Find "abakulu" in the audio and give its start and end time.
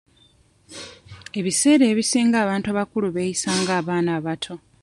2.69-3.07